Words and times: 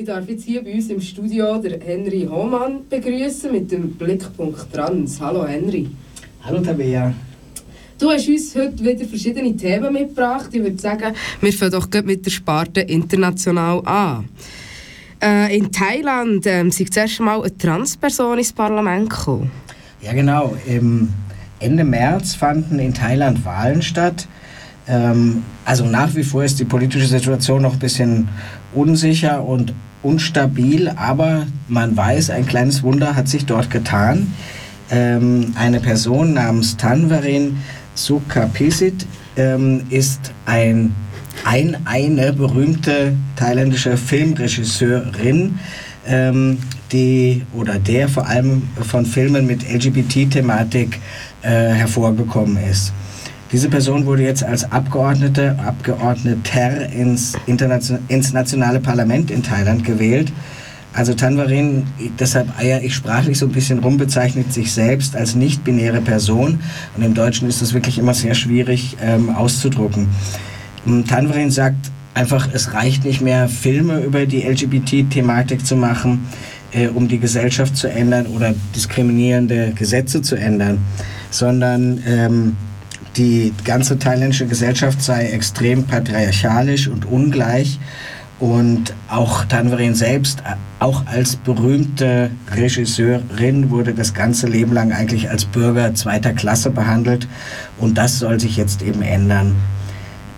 Ich 0.00 0.06
darf 0.06 0.26
jetzt 0.30 0.44
hier 0.44 0.64
bei 0.64 0.72
uns 0.72 0.88
im 0.88 0.98
Studio 0.98 1.58
den 1.58 1.78
Henry 1.78 2.26
Hohmann 2.26 2.88
begrüßen 2.88 3.52
mit 3.52 3.70
dem 3.70 3.90
Blickpunkt 3.96 4.72
Trans. 4.72 5.20
Hallo 5.20 5.46
Henry. 5.46 5.90
Hallo 6.42 6.60
Tabea. 6.60 7.12
Du 7.98 8.08
hast 8.08 8.26
uns 8.26 8.56
heute 8.56 8.82
wieder 8.82 9.04
verschiedene 9.04 9.54
Themen 9.54 9.92
mitgebracht. 9.92 10.48
Ich 10.52 10.62
würde 10.62 10.78
sagen, 10.78 11.14
wir 11.42 11.52
fangen 11.52 11.72
doch 11.72 11.86
mit 12.02 12.24
der 12.24 12.30
Sparte 12.30 12.80
international 12.80 13.82
an. 13.84 14.26
Äh, 15.22 15.54
in 15.58 15.70
Thailand 15.70 16.46
ähm, 16.46 16.70
sind 16.70 16.88
das 16.88 16.96
erste 16.96 17.22
Mal 17.22 17.42
eine 17.42 17.58
Transperson 17.58 18.38
ins 18.38 18.54
Parlament 18.54 19.10
gekommen. 19.10 19.50
Ja 20.00 20.14
genau. 20.14 20.56
Im 20.66 21.10
Ende 21.58 21.84
März 21.84 22.36
fanden 22.36 22.78
in 22.78 22.94
Thailand 22.94 23.44
Wahlen 23.44 23.82
statt. 23.82 24.26
Ähm, 24.88 25.42
also 25.66 25.84
nach 25.84 26.14
wie 26.14 26.24
vor 26.24 26.42
ist 26.42 26.58
die 26.58 26.64
politische 26.64 27.06
Situation 27.06 27.60
noch 27.60 27.74
ein 27.74 27.78
bisschen 27.78 28.28
unsicher 28.72 29.44
und 29.44 29.74
unstabil, 30.02 30.88
aber 30.88 31.46
man 31.68 31.96
weiß, 31.96 32.30
ein 32.30 32.46
kleines 32.46 32.82
Wunder 32.82 33.16
hat 33.16 33.28
sich 33.28 33.46
dort 33.46 33.70
getan. 33.70 34.32
Ähm, 34.90 35.52
eine 35.56 35.80
Person 35.80 36.34
namens 36.34 36.76
Tanverin 36.76 37.58
Sukapisit 37.94 39.06
ähm, 39.36 39.82
ist 39.90 40.32
ein, 40.46 40.94
ein, 41.44 41.76
eine 41.84 42.32
berühmte 42.32 43.14
thailändische 43.36 43.96
Filmregisseurin, 43.96 45.58
ähm, 46.06 46.58
die 46.92 47.42
oder 47.52 47.78
der 47.78 48.08
vor 48.08 48.26
allem 48.26 48.62
von 48.80 49.06
Filmen 49.06 49.46
mit 49.46 49.62
LGBT-Thematik 49.62 50.98
äh, 51.42 51.48
hervorgekommen 51.48 52.58
ist. 52.70 52.92
Diese 53.52 53.68
Person 53.68 54.06
wurde 54.06 54.22
jetzt 54.22 54.44
als 54.44 54.70
Abgeordnete, 54.70 55.58
Abgeordneter 55.58 56.88
ins, 56.90 57.36
ins 57.46 58.32
nationale 58.32 58.78
Parlament 58.78 59.30
in 59.30 59.42
Thailand 59.42 59.84
gewählt. 59.84 60.32
Also 60.92 61.14
Tanvarin, 61.14 61.84
deshalb 62.18 62.58
eier 62.58 62.82
ich 62.82 62.94
sprachlich 62.94 63.38
so 63.38 63.46
ein 63.46 63.52
bisschen 63.52 63.80
rum, 63.80 63.96
bezeichnet 63.96 64.52
sich 64.52 64.72
selbst 64.72 65.16
als 65.16 65.34
nicht-binäre 65.34 66.00
Person. 66.00 66.60
Und 66.96 67.04
im 67.04 67.14
Deutschen 67.14 67.48
ist 67.48 67.60
das 67.60 67.74
wirklich 67.74 67.98
immer 67.98 68.14
sehr 68.14 68.34
schwierig 68.34 68.96
ähm, 69.02 69.30
auszudrucken. 69.30 70.08
Tanvarin 71.08 71.50
sagt 71.50 71.90
einfach, 72.14 72.48
es 72.52 72.72
reicht 72.72 73.04
nicht 73.04 73.20
mehr, 73.20 73.48
Filme 73.48 74.00
über 74.00 74.26
die 74.26 74.42
LGBT-Thematik 74.42 75.64
zu 75.64 75.76
machen, 75.76 76.26
äh, 76.72 76.88
um 76.88 77.08
die 77.08 77.18
Gesellschaft 77.18 77.76
zu 77.76 77.88
ändern 77.88 78.26
oder 78.26 78.54
diskriminierende 78.74 79.72
Gesetze 79.76 80.22
zu 80.22 80.36
ändern, 80.36 80.78
sondern 81.30 82.02
ähm, 82.06 82.56
die 83.16 83.52
ganze 83.64 83.98
thailändische 83.98 84.46
Gesellschaft 84.46 85.02
sei 85.02 85.30
extrem 85.30 85.84
patriarchalisch 85.84 86.88
und 86.88 87.06
ungleich 87.06 87.78
und 88.40 88.94
auch 89.08 89.44
Tanverin 89.44 89.94
selbst, 89.94 90.42
auch 90.78 91.06
als 91.06 91.36
berühmte 91.36 92.30
Regisseurin, 92.50 93.68
wurde 93.68 93.92
das 93.92 94.14
ganze 94.14 94.46
Leben 94.46 94.72
lang 94.72 94.92
eigentlich 94.92 95.28
als 95.28 95.44
Bürger 95.44 95.94
zweiter 95.94 96.32
Klasse 96.32 96.70
behandelt. 96.70 97.28
Und 97.78 97.98
das 97.98 98.18
soll 98.18 98.40
sich 98.40 98.56
jetzt 98.56 98.80
eben 98.80 99.02
ändern. 99.02 99.56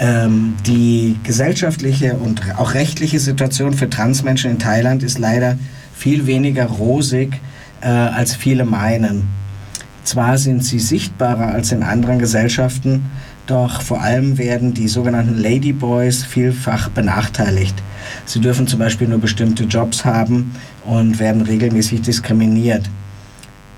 Ähm, 0.01 0.55
die 0.67 1.17
gesellschaftliche 1.23 2.15
und 2.15 2.43
auch 2.59 2.75
rechtliche 2.75 3.21
Situation 3.21 3.73
für 3.73 3.89
Transmenschen 3.89 4.51
in 4.51 4.59
Thailand 4.59 5.05
ist 5.05 5.21
leider 5.21 5.57
viel 5.95 6.27
weniger 6.27 6.67
rosig, 6.67 7.41
äh, 7.83 7.87
als 7.87 8.35
viele 8.35 8.65
meinen. 8.65 9.29
Zwar 10.05 10.37
sind 10.39 10.65
sie 10.65 10.81
sichtbarer 10.81 11.53
als 11.53 11.73
in 11.73 11.83
anderen 11.83 12.19
Gesellschaften, 12.19 13.05
doch 13.47 13.83
vor 13.83 14.01
allem 14.01 14.39
werden 14.39 14.75
die 14.75 14.89
sogenannten 14.89 15.39
Ladyboys 15.39 16.25
vielfach 16.25 16.89
benachteiligt. 16.89 17.75
Sie 18.25 18.41
dürfen 18.41 18.67
zum 18.67 18.79
Beispiel 18.79 19.09
nur 19.09 19.19
bestimmte 19.19 19.65
Jobs 19.65 20.05
haben 20.05 20.53
und 20.85 21.19
werden 21.19 21.43
regelmäßig 21.43 22.03
diskriminiert. 22.03 22.89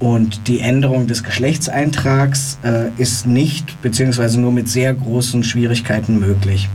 Und 0.00 0.48
die 0.48 0.60
Änderung 0.60 1.06
des 1.06 1.22
Geschlechtseintrags 1.22 2.58
äh, 2.62 2.88
ist 2.98 3.26
nicht 3.26 3.80
bzw. 3.80 4.38
nur 4.38 4.52
mit 4.52 4.68
sehr 4.68 4.92
großen 4.92 5.44
Schwierigkeiten 5.44 6.18
möglich. 6.18 6.68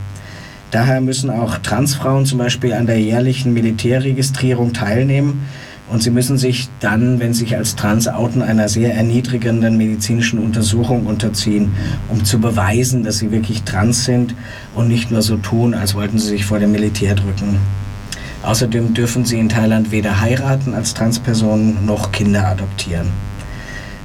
Daher 0.72 1.02
müssen 1.02 1.30
auch 1.30 1.58
Transfrauen 1.58 2.26
zum 2.26 2.38
Beispiel 2.38 2.74
an 2.74 2.86
der 2.86 3.00
jährlichen 3.00 3.54
Militärregistrierung 3.54 4.74
teilnehmen, 4.74 5.42
und 5.90 6.04
sie 6.04 6.12
müssen 6.12 6.38
sich 6.38 6.70
dann, 6.80 7.20
wenn 7.20 7.34
sie 7.34 7.40
sich 7.40 7.56
als 7.56 7.76
Trans 7.76 8.08
outen, 8.08 8.42
einer 8.42 8.70
sehr 8.70 8.94
erniedrigenden 8.94 9.78
medizinischen 9.78 10.40
Untersuchung 10.40 11.06
unterziehen, 11.06 11.74
um 12.10 12.24
zu 12.24 12.40
beweisen, 12.40 13.04
dass 13.04 13.18
sie 13.18 13.32
wirklich 13.32 13.64
trans 13.64 14.06
sind 14.06 14.36
und 14.76 14.88
nicht 14.88 15.12
nur 15.12 15.22
so 15.22 15.38
tun, 15.38 15.74
als 15.74 15.96
wollten 15.96 16.20
sie 16.20 16.28
sich 16.28 16.46
vor 16.46 16.60
dem 16.60 16.72
Militär 16.72 17.16
drücken. 17.16 17.58
Außerdem 18.44 18.94
dürfen 18.94 19.26
sie 19.26 19.40
in 19.40 19.50
Thailand 19.50 19.92
weder 19.92 20.22
heiraten 20.22 20.74
als 20.74 20.94
Transpersonen 20.94 21.86
noch 21.86 22.12
Kinder 22.12 22.48
adoptieren. 22.48 23.08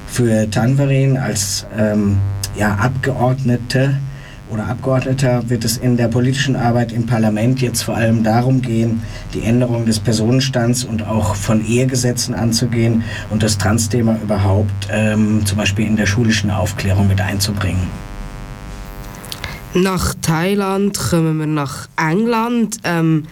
Für 0.08 0.50
Tanverin 0.50 1.16
als 1.16 1.66
ähm, 1.76 2.18
ja, 2.56 2.74
Abgeordnete 2.74 3.96
oder 4.54 4.68
Abgeordneter 4.68 5.50
wird 5.50 5.64
es 5.64 5.76
in 5.76 5.96
der 5.96 6.06
politischen 6.06 6.54
Arbeit 6.54 6.92
im 6.92 7.06
Parlament 7.06 7.60
jetzt 7.60 7.82
vor 7.82 7.96
allem 7.96 8.22
darum 8.22 8.62
gehen, 8.62 9.02
die 9.34 9.42
Änderung 9.42 9.84
des 9.84 9.98
Personenstands 9.98 10.84
und 10.84 11.06
auch 11.06 11.34
von 11.34 11.66
Ehegesetzen 11.66 12.34
anzugehen 12.34 13.02
und 13.30 13.42
das 13.42 13.58
Trans-Thema 13.58 14.16
überhaupt 14.22 14.88
ähm, 14.90 15.44
zum 15.44 15.58
Beispiel 15.58 15.86
in 15.86 15.96
der 15.96 16.06
schulischen 16.06 16.52
Aufklärung 16.52 17.08
mit 17.08 17.20
einzubringen. 17.20 17.82
Nach 19.74 20.14
Thailand 20.22 20.96
kommen 20.96 21.38
wir 21.38 21.46
nach 21.46 21.88
England. 21.96 22.78
Ähm, 22.84 23.24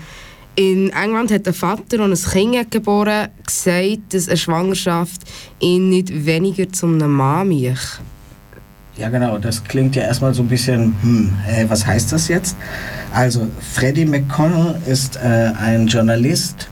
in 0.57 0.91
England 0.91 1.31
hat 1.31 1.47
der 1.47 1.55
Vater, 1.55 1.99
der 1.99 2.01
ein 2.01 2.15
Kind 2.15 2.71
geboren 2.73 3.29
gesagt, 3.47 4.13
dass 4.13 4.27
eine 4.27 4.37
Schwangerschaft 4.37 5.23
ihn 5.61 5.89
nicht 5.89 6.27
weniger 6.27 6.71
zum 6.73 6.99
Mann 6.99 7.49
macht. 7.49 8.01
Ja, 8.97 9.09
genau. 9.09 9.39
Das 9.39 9.65
klingt 9.65 9.97
ja 9.97 10.03
erstmal 10.03 10.35
so 10.35 10.43
ein 10.43 10.49
bisschen, 10.49 10.95
hm, 11.01 11.33
äh, 11.49 11.65
was 11.69 11.87
heißt 11.87 12.13
das 12.13 12.29
jetzt? 12.29 12.57
Also, 13.13 13.49
Freddie 13.73 14.05
McConnell 14.05 14.77
ist 14.87 15.17
äh, 15.17 15.53
ein 15.59 15.87
Journalist 15.87 16.69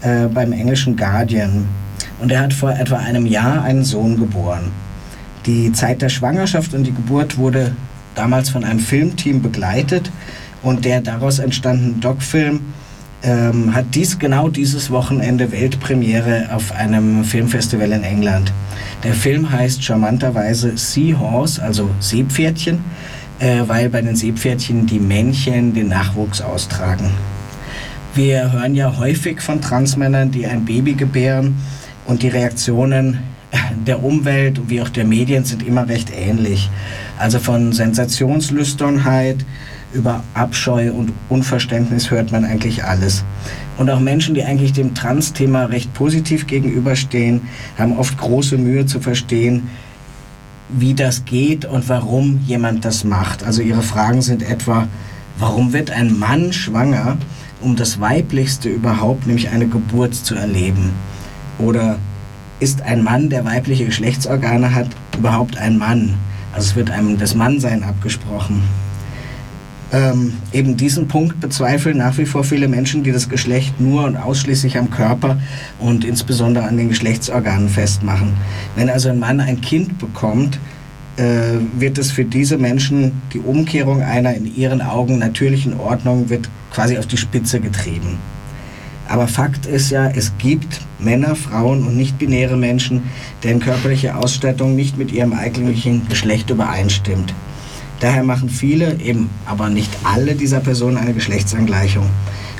äh, 0.00 0.26
beim 0.26 0.52
englischen 0.52 0.96
Guardian 0.96 1.66
und 2.20 2.32
er 2.32 2.40
hat 2.40 2.54
vor 2.54 2.70
etwa 2.70 2.96
einem 2.96 3.26
Jahr 3.26 3.62
einen 3.62 3.84
Sohn 3.84 4.16
geboren. 4.16 4.70
Die 5.44 5.72
Zeit 5.72 6.00
der 6.02 6.08
Schwangerschaft 6.08 6.72
und 6.74 6.84
die 6.84 6.92
Geburt 6.92 7.36
wurde 7.36 7.72
damals 8.14 8.48
von 8.50 8.64
einem 8.64 8.80
Filmteam 8.80 9.42
begleitet 9.42 10.10
und 10.62 10.84
der 10.84 11.00
daraus 11.00 11.38
entstandene 11.38 11.94
Doc-Film 12.00 12.60
ähm, 13.22 13.74
hat 13.74 13.86
dies 13.94 14.18
genau 14.18 14.48
dieses 14.48 14.90
Wochenende 14.90 15.50
Weltpremiere 15.50 16.48
auf 16.52 16.72
einem 16.72 17.24
Filmfestival 17.24 17.92
in 17.92 18.04
England. 18.04 18.52
Der 19.02 19.14
Film 19.14 19.50
heißt 19.50 19.82
charmanterweise 19.82 20.76
Seahorse, 20.76 21.62
also 21.62 21.90
Seepferdchen, 22.00 22.84
äh, 23.38 23.62
weil 23.66 23.88
bei 23.88 24.02
den 24.02 24.16
Seepferdchen 24.16 24.86
die 24.86 25.00
Männchen 25.00 25.74
den 25.74 25.88
Nachwuchs 25.88 26.40
austragen. 26.40 27.10
Wir 28.14 28.52
hören 28.52 28.74
ja 28.74 28.96
häufig 28.98 29.40
von 29.40 29.60
Transmännern, 29.60 30.30
die 30.30 30.46
ein 30.46 30.64
Baby 30.64 30.94
gebären 30.94 31.56
und 32.06 32.22
die 32.22 32.28
Reaktionen 32.28 33.18
der 33.86 34.02
Umwelt 34.02 34.60
wie 34.68 34.82
auch 34.82 34.88
der 34.88 35.04
Medien 35.04 35.44
sind 35.44 35.66
immer 35.66 35.88
recht 35.88 36.10
ähnlich. 36.10 36.70
Also 37.18 37.38
von 37.38 37.72
Sensationslüsternheit 37.72 39.44
über 39.92 40.22
Abscheu 40.34 40.92
und 40.92 41.12
Unverständnis 41.28 42.10
hört 42.10 42.32
man 42.32 42.44
eigentlich 42.44 42.84
alles. 42.84 43.24
Und 43.78 43.90
auch 43.90 44.00
Menschen, 44.00 44.34
die 44.34 44.42
eigentlich 44.42 44.72
dem 44.72 44.94
Trans-Thema 44.94 45.66
recht 45.66 45.92
positiv 45.94 46.46
gegenüberstehen, 46.46 47.42
haben 47.78 47.96
oft 47.96 48.18
große 48.18 48.58
Mühe 48.58 48.86
zu 48.86 49.00
verstehen, 49.00 49.68
wie 50.68 50.94
das 50.94 51.24
geht 51.24 51.64
und 51.64 51.88
warum 51.88 52.40
jemand 52.46 52.84
das 52.84 53.04
macht. 53.04 53.44
Also 53.44 53.62
ihre 53.62 53.82
Fragen 53.82 54.20
sind 54.20 54.42
etwa, 54.42 54.86
warum 55.38 55.72
wird 55.72 55.90
ein 55.90 56.18
Mann 56.18 56.52
schwanger, 56.52 57.16
um 57.60 57.76
das 57.76 58.00
Weiblichste 58.00 58.68
überhaupt, 58.68 59.26
nämlich 59.26 59.48
eine 59.48 59.66
Geburt 59.66 60.14
zu 60.14 60.34
erleben? 60.34 60.92
Oder 61.58 61.98
ist 62.60 62.82
ein 62.82 63.02
Mann, 63.02 63.30
der 63.30 63.44
weibliche 63.44 63.86
Geschlechtsorgane 63.86 64.74
hat, 64.74 64.88
überhaupt 65.16 65.56
ein 65.56 65.78
Mann? 65.78 66.14
Also 66.52 66.70
es 66.70 66.76
wird 66.76 66.90
einem 66.90 67.18
das 67.18 67.34
Mannsein 67.34 67.82
abgesprochen. 67.82 68.62
Ähm, 69.90 70.34
eben 70.52 70.76
diesen 70.76 71.08
Punkt 71.08 71.40
bezweifeln 71.40 71.96
nach 71.96 72.18
wie 72.18 72.26
vor 72.26 72.44
viele 72.44 72.68
Menschen, 72.68 73.04
die 73.04 73.12
das 73.12 73.28
Geschlecht 73.28 73.80
nur 73.80 74.04
und 74.04 74.16
ausschließlich 74.16 74.76
am 74.76 74.90
Körper 74.90 75.38
und 75.78 76.04
insbesondere 76.04 76.64
an 76.64 76.76
den 76.76 76.90
Geschlechtsorganen 76.90 77.70
festmachen. 77.70 78.34
Wenn 78.76 78.90
also 78.90 79.08
ein 79.08 79.18
Mann 79.18 79.40
ein 79.40 79.62
Kind 79.62 79.98
bekommt, 79.98 80.58
äh, 81.16 81.58
wird 81.78 81.96
es 81.96 82.10
für 82.10 82.24
diese 82.24 82.58
Menschen 82.58 83.22
die 83.32 83.40
Umkehrung 83.40 84.02
einer 84.02 84.34
in 84.34 84.54
ihren 84.54 84.82
Augen 84.82 85.18
natürlichen 85.18 85.80
Ordnung 85.80 86.28
wird 86.28 86.50
quasi 86.70 86.98
auf 86.98 87.06
die 87.06 87.16
Spitze 87.16 87.58
getrieben. 87.58 88.18
Aber 89.08 89.26
Fakt 89.26 89.64
ist 89.64 89.90
ja, 89.90 90.06
es 90.08 90.36
gibt 90.36 90.80
Männer, 90.98 91.34
Frauen 91.34 91.86
und 91.86 91.96
nicht-binäre 91.96 92.58
Menschen, 92.58 93.04
deren 93.42 93.58
körperliche 93.58 94.16
Ausstattung 94.16 94.76
nicht 94.76 94.98
mit 94.98 95.12
ihrem 95.12 95.32
eigentlichen 95.32 96.06
Geschlecht 96.08 96.50
übereinstimmt. 96.50 97.32
Daher 98.00 98.22
machen 98.22 98.48
viele, 98.48 99.00
eben 99.00 99.28
aber 99.44 99.68
nicht 99.68 99.90
alle 100.04 100.34
dieser 100.34 100.60
Personen 100.60 100.96
eine 100.96 101.14
Geschlechtsangleichung. 101.14 102.08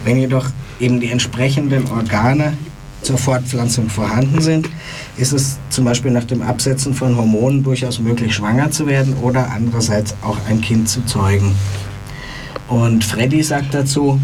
Wenn 0.04 0.18
jedoch 0.18 0.46
eben 0.80 1.00
die 1.00 1.10
entsprechenden 1.10 1.88
Organe 1.90 2.54
zur 3.02 3.18
Fortpflanzung 3.18 3.88
vorhanden 3.88 4.40
sind, 4.40 4.68
ist 5.16 5.32
es 5.32 5.58
zum 5.70 5.84
Beispiel 5.84 6.10
nach 6.10 6.24
dem 6.24 6.42
Absetzen 6.42 6.92
von 6.94 7.16
Hormonen 7.16 7.62
durchaus 7.62 8.00
möglich, 8.00 8.34
schwanger 8.34 8.70
zu 8.70 8.86
werden 8.86 9.14
oder 9.22 9.50
andererseits 9.52 10.14
auch 10.22 10.38
ein 10.48 10.60
Kind 10.60 10.88
zu 10.88 11.04
zeugen. 11.04 11.54
Und 12.68 13.04
Freddy 13.04 13.42
sagt 13.42 13.74
dazu, 13.74 14.20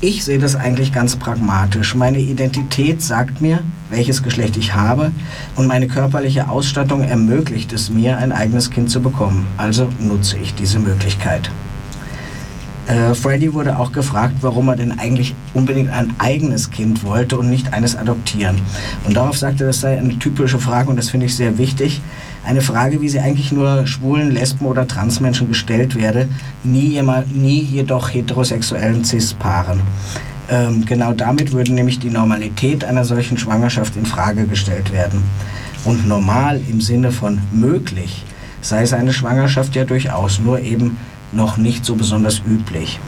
ich 0.00 0.24
sehe 0.24 0.38
das 0.38 0.56
eigentlich 0.56 0.92
ganz 0.92 1.16
pragmatisch. 1.16 1.94
Meine 1.94 2.18
Identität 2.18 3.00
sagt 3.02 3.40
mir, 3.40 3.60
welches 3.88 4.22
Geschlecht 4.22 4.56
ich 4.56 4.74
habe 4.74 5.12
und 5.54 5.66
meine 5.66 5.88
körperliche 5.88 6.48
Ausstattung 6.48 7.02
ermöglicht 7.02 7.72
es 7.72 7.90
mir, 7.90 8.18
ein 8.18 8.32
eigenes 8.32 8.70
Kind 8.70 8.90
zu 8.90 9.00
bekommen. 9.00 9.46
Also 9.56 9.88
nutze 9.98 10.38
ich 10.38 10.54
diese 10.54 10.78
Möglichkeit. 10.78 11.50
Äh, 12.86 13.14
Freddy 13.14 13.52
wurde 13.52 13.78
auch 13.78 13.90
gefragt, 13.90 14.36
warum 14.42 14.68
er 14.68 14.76
denn 14.76 14.98
eigentlich 14.98 15.34
unbedingt 15.54 15.90
ein 15.90 16.14
eigenes 16.18 16.70
Kind 16.70 17.02
wollte 17.02 17.36
und 17.36 17.50
nicht 17.50 17.72
eines 17.72 17.96
adoptieren. 17.96 18.60
Und 19.04 19.16
darauf 19.16 19.36
sagte 19.36 19.64
er, 19.64 19.68
das 19.68 19.80
sei 19.80 19.98
eine 19.98 20.18
typische 20.18 20.58
Frage 20.58 20.90
und 20.90 20.96
das 20.96 21.10
finde 21.10 21.26
ich 21.26 21.34
sehr 21.34 21.58
wichtig. 21.58 22.00
Eine 22.46 22.60
Frage, 22.60 23.00
wie 23.00 23.08
sie 23.08 23.18
eigentlich 23.18 23.50
nur 23.50 23.88
schwulen, 23.88 24.30
Lesben 24.30 24.66
oder 24.66 24.86
Transmenschen 24.86 25.48
gestellt 25.48 25.96
werde, 25.96 26.28
nie, 26.62 26.90
jemand, 26.90 27.36
nie 27.36 27.60
jedoch 27.60 28.14
heterosexuellen 28.14 29.04
Cis-Paaren. 29.04 29.80
Ähm, 30.48 30.84
genau 30.84 31.12
damit 31.12 31.52
würde 31.52 31.72
nämlich 31.74 31.98
die 31.98 32.08
Normalität 32.08 32.84
einer 32.84 33.04
solchen 33.04 33.36
Schwangerschaft 33.36 33.96
in 33.96 34.06
Frage 34.06 34.46
gestellt 34.46 34.92
werden. 34.92 35.24
Und 35.84 36.06
normal 36.06 36.60
im 36.70 36.80
Sinne 36.80 37.10
von 37.10 37.40
möglich 37.50 38.24
sei 38.60 38.86
seine 38.86 39.12
Schwangerschaft 39.12 39.74
ja 39.74 39.84
durchaus, 39.84 40.38
nur 40.38 40.60
eben 40.60 40.98
noch 41.32 41.56
nicht 41.56 41.84
so 41.84 41.96
besonders 41.96 42.40
üblich. 42.46 43.00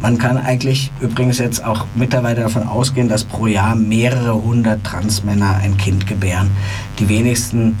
Man 0.00 0.16
kann 0.16 0.36
eigentlich 0.36 0.92
übrigens 1.00 1.38
jetzt 1.38 1.64
auch 1.64 1.86
mittlerweile 1.96 2.42
davon 2.42 2.68
ausgehen, 2.68 3.08
dass 3.08 3.24
pro 3.24 3.48
Jahr 3.48 3.74
mehrere 3.74 4.40
hundert 4.40 4.84
Transmänner 4.84 5.56
ein 5.56 5.76
Kind 5.76 6.06
gebären. 6.06 6.50
Die 7.00 7.08
wenigsten 7.08 7.76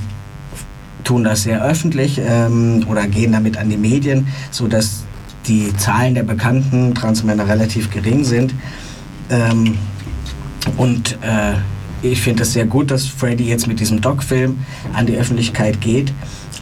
tun 1.08 1.24
das 1.24 1.44
sehr 1.44 1.64
öffentlich 1.64 2.20
ähm, 2.22 2.84
oder 2.86 3.06
gehen 3.06 3.32
damit 3.32 3.56
an 3.56 3.70
die 3.70 3.78
Medien, 3.78 4.26
sodass 4.50 5.04
die 5.46 5.74
Zahlen 5.78 6.14
der 6.14 6.22
bekannten 6.22 6.94
Transmänner 6.94 7.48
relativ 7.48 7.90
gering 7.90 8.24
sind. 8.24 8.52
Ähm, 9.30 9.78
und 10.76 11.14
äh, 11.22 11.54
ich 12.02 12.20
finde 12.20 12.42
es 12.42 12.52
sehr 12.52 12.66
gut, 12.66 12.90
dass 12.90 13.06
Freddy 13.06 13.48
jetzt 13.48 13.66
mit 13.66 13.80
diesem 13.80 14.02
Doc-Film 14.02 14.58
an 14.92 15.06
die 15.06 15.16
Öffentlichkeit 15.16 15.80
geht. 15.80 16.12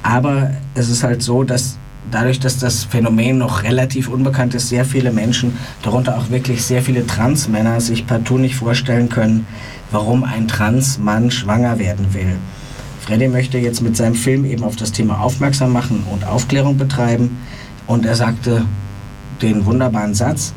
Aber 0.05 0.53
es 0.77 0.89
ist 0.91 1.03
halt 1.03 1.25
so, 1.25 1.43
dass 1.43 1.77
dadurch, 2.13 2.39
dass 2.39 2.59
das 2.59 2.85
Phänomen 2.85 3.39
noch 3.39 3.65
relativ 3.65 4.09
unbekannt 4.09 4.55
ist, 4.55 4.69
sehr 4.69 4.85
viele 4.85 5.11
Menschen, 5.11 5.57
darunter 5.83 6.17
auch 6.17 6.31
wirklich 6.31 6.63
sehr 6.65 6.83
viele 6.83 7.05
Transmänner, 7.05 7.81
sich 7.81 8.07
partout 8.07 8.39
nicht 8.39 8.55
vorstellen 8.55 9.09
können, 9.09 9.45
warum 9.91 10.23
ein 10.23 10.47
Transmann 10.47 11.33
schwanger 11.33 11.81
werden 11.81 12.15
will. 12.15 12.37
Freddy 13.07 13.29
möchte 13.29 13.59
jetzt 13.59 13.83
mit 13.83 13.97
seinem 13.97 14.15
Film 14.15 14.45
eben 14.45 14.65
auf 14.65 14.77
das 14.77 14.93
Thema 14.93 15.21
aufmerksam 15.21 15.73
machen 15.73 16.05
und 16.13 16.27
Aufklärung 16.27 16.77
betreiben. 16.77 17.39
Und 17.87 18.05
er 18.05 18.17
sagte 18.17 18.67
den 19.41 19.65
wunderbaren 19.65 20.15
Satz, 20.15 20.53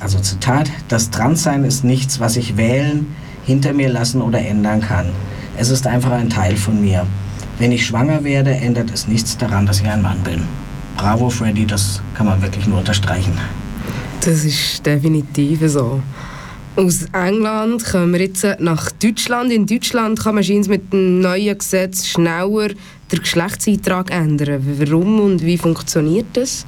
also 0.00 0.18
Zitat, 0.18 0.70
das 0.88 1.10
Transsein 1.10 1.64
ist 1.64 1.84
nichts, 1.84 2.20
was 2.20 2.36
ich 2.36 2.56
wählen, 2.56 3.06
hinter 3.46 3.72
mir 3.72 3.88
lassen 3.88 4.20
oder 4.20 4.40
ändern 4.40 4.80
kann. 4.80 5.06
Es 5.56 5.70
ist 5.70 5.86
einfach 5.86 6.12
ein 6.12 6.30
Teil 6.30 6.56
von 6.56 6.80
mir. 6.80 7.06
Wenn 7.58 7.72
ich 7.72 7.86
schwanger 7.86 8.24
werde, 8.24 8.50
ändert 8.50 8.90
es 8.92 9.06
nichts 9.06 9.38
daran, 9.38 9.66
dass 9.66 9.80
ich 9.80 9.86
ein 9.86 10.02
Mann 10.02 10.18
bin 10.24 10.42
bravo 10.96 11.28
Freddy, 11.28 11.66
das 11.66 12.00
kann 12.14 12.26
man 12.26 12.40
wirklich 12.40 12.66
nur 12.66 12.78
unterstreichen. 12.78 13.38
Das 14.20 14.44
ist 14.44 14.84
definitiv 14.86 15.60
so. 15.66 16.00
Aus 16.76 17.06
England 17.12 17.84
kommen 17.84 18.14
wir 18.14 18.20
jetzt 18.22 18.44
nach 18.58 18.90
Deutschland. 18.90 19.52
In 19.52 19.64
Deutschland 19.64 20.18
kann 20.18 20.34
man 20.34 20.44
mit 20.44 20.92
dem 20.92 21.20
neuen 21.20 21.56
Gesetz 21.56 22.04
schneller 22.04 22.70
den 23.12 23.18
Geschlechtseintrag 23.20 24.10
ändern. 24.10 24.60
Warum 24.80 25.20
und 25.20 25.44
wie 25.44 25.56
funktioniert 25.56 26.26
das? 26.32 26.66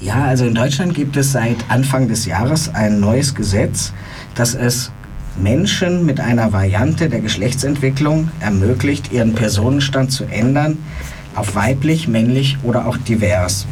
Ja, 0.00 0.24
also 0.24 0.46
in 0.46 0.56
Deutschland 0.56 0.92
gibt 0.94 1.16
es 1.16 1.30
seit 1.30 1.56
Anfang 1.68 2.08
des 2.08 2.26
Jahres 2.26 2.68
ein 2.74 2.98
neues 2.98 3.32
Gesetz, 3.32 3.92
das 4.34 4.56
es 4.56 4.90
Menschen 5.40 6.04
mit 6.04 6.18
einer 6.18 6.52
Variante 6.52 7.08
der 7.08 7.20
Geschlechtsentwicklung 7.20 8.28
ermöglicht, 8.40 9.12
ihren 9.12 9.34
Personenstand 9.34 10.10
zu 10.10 10.24
ändern, 10.24 10.78
auf 11.36 11.54
weiblich, 11.54 12.08
männlich 12.08 12.58
oder 12.64 12.86
auch 12.86 12.96
divers. 12.96 13.68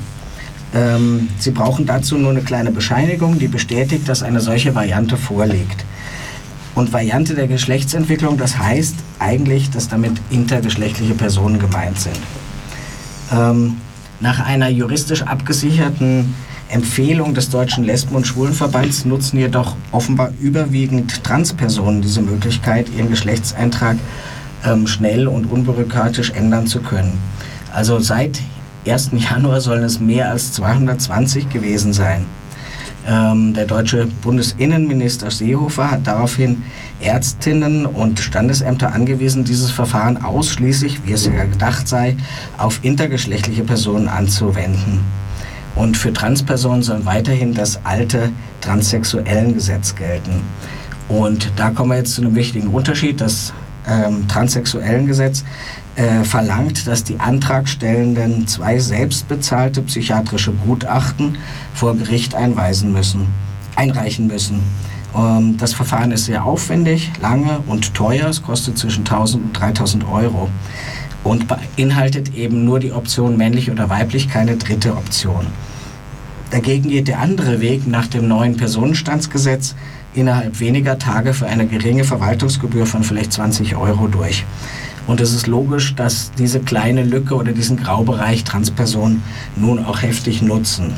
Ähm, 0.74 1.28
Sie 1.38 1.52
brauchen 1.52 1.86
dazu 1.86 2.16
nur 2.16 2.30
eine 2.30 2.42
kleine 2.42 2.70
Bescheinigung, 2.70 3.38
die 3.38 3.48
bestätigt, 3.48 4.08
dass 4.08 4.22
eine 4.22 4.40
solche 4.40 4.74
Variante 4.74 5.16
vorliegt. 5.16 5.84
Und 6.74 6.92
Variante 6.92 7.34
der 7.34 7.46
Geschlechtsentwicklung, 7.46 8.36
das 8.36 8.58
heißt 8.58 8.96
eigentlich, 9.20 9.70
dass 9.70 9.88
damit 9.88 10.14
intergeschlechtliche 10.30 11.14
Personen 11.14 11.60
gemeint 11.60 12.00
sind. 12.00 12.18
Ähm, 13.32 13.76
nach 14.20 14.44
einer 14.44 14.68
juristisch 14.68 15.22
abgesicherten 15.22 16.34
Empfehlung 16.68 17.34
des 17.34 17.50
Deutschen 17.50 17.84
Lesben- 17.84 18.16
und 18.16 18.26
Schwulenverbands 18.26 19.04
nutzen 19.04 19.38
jedoch 19.38 19.76
offenbar 19.92 20.32
überwiegend 20.40 21.22
Transpersonen 21.22 22.02
diese 22.02 22.22
Möglichkeit, 22.22 22.88
ihren 22.96 23.10
Geschlechtseintrag 23.10 23.96
ähm, 24.64 24.86
schnell 24.88 25.28
und 25.28 25.44
unbürokratisch 25.46 26.30
ändern 26.30 26.66
zu 26.66 26.80
können. 26.80 27.12
Also 27.72 28.00
seit 28.00 28.40
1. 28.86 29.10
Januar 29.16 29.60
sollen 29.60 29.84
es 29.84 30.00
mehr 30.00 30.30
als 30.30 30.52
220 30.52 31.48
gewesen 31.48 31.92
sein. 31.92 32.26
Ähm, 33.06 33.52
der 33.52 33.66
deutsche 33.66 34.06
Bundesinnenminister 34.22 35.30
Seehofer 35.30 35.90
hat 35.90 36.06
daraufhin 36.06 36.62
Ärztinnen 37.00 37.84
und 37.84 38.18
Standesämter 38.18 38.94
angewiesen, 38.94 39.44
dieses 39.44 39.70
Verfahren 39.70 40.22
ausschließlich, 40.22 41.06
wie 41.06 41.12
es 41.12 41.26
ja 41.26 41.44
gedacht 41.44 41.86
sei, 41.86 42.16
auf 42.56 42.80
intergeschlechtliche 42.82 43.62
Personen 43.62 44.08
anzuwenden. 44.08 45.00
Und 45.76 45.96
für 45.96 46.12
Transpersonen 46.12 46.82
soll 46.82 47.04
weiterhin 47.04 47.52
das 47.52 47.80
alte 47.84 48.30
transsexuellen 48.60 49.54
Gesetz 49.54 49.94
gelten. 49.94 50.40
Und 51.08 51.52
da 51.56 51.70
kommen 51.70 51.90
wir 51.90 51.98
jetzt 51.98 52.14
zu 52.14 52.22
einem 52.22 52.34
wichtigen 52.34 52.68
Unterschied. 52.68 53.20
Das 53.20 53.52
ähm, 53.86 54.26
transsexuellen 54.28 55.06
Gesetz 55.06 55.44
äh, 55.96 56.24
verlangt, 56.24 56.86
dass 56.86 57.04
die 57.04 57.20
Antragstellenden 57.20 58.46
zwei 58.46 58.78
selbstbezahlte 58.78 59.82
psychiatrische 59.82 60.52
Gutachten 60.52 61.38
vor 61.74 61.96
Gericht 61.96 62.34
einweisen 62.34 62.92
müssen, 62.92 63.26
einreichen 63.76 64.26
müssen. 64.26 64.60
Ähm, 65.16 65.56
das 65.56 65.72
Verfahren 65.74 66.10
ist 66.10 66.24
sehr 66.24 66.44
aufwendig, 66.44 67.12
lange 67.20 67.60
und 67.66 67.94
teuer. 67.94 68.28
Es 68.28 68.42
kostet 68.42 68.76
zwischen 68.76 69.00
1000 69.00 69.44
und 69.44 69.52
3000 69.52 70.08
Euro 70.10 70.48
und 71.22 71.46
beinhaltet 71.48 72.34
eben 72.34 72.64
nur 72.64 72.80
die 72.80 72.92
Option 72.92 73.36
männlich 73.36 73.70
oder 73.70 73.88
weiblich, 73.88 74.28
keine 74.28 74.56
dritte 74.56 74.96
Option. 74.96 75.46
Dagegen 76.50 76.90
geht 76.90 77.08
der 77.08 77.20
andere 77.20 77.60
Weg 77.60 77.86
nach 77.86 78.06
dem 78.06 78.28
neuen 78.28 78.56
Personenstandsgesetz 78.56 79.74
innerhalb 80.14 80.60
weniger 80.60 80.98
Tage 80.98 81.34
für 81.34 81.46
eine 81.46 81.66
geringe 81.66 82.04
Verwaltungsgebühr 82.04 82.86
von 82.86 83.02
vielleicht 83.02 83.32
20 83.32 83.76
Euro 83.76 84.08
durch. 84.08 84.44
Und 85.06 85.20
es 85.20 85.34
ist 85.34 85.46
logisch, 85.46 85.94
dass 85.94 86.32
diese 86.32 86.60
kleine 86.60 87.02
Lücke 87.02 87.34
oder 87.34 87.52
diesen 87.52 87.76
Graubereich 87.76 88.44
Transpersonen 88.44 89.22
nun 89.56 89.84
auch 89.84 90.02
heftig 90.02 90.40
nutzen. 90.40 90.94